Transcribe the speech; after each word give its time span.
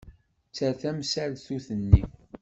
Tter 0.51 0.73
tamsaltut-nni. 0.81 2.01